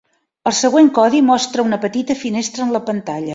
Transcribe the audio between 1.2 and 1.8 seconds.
mostra una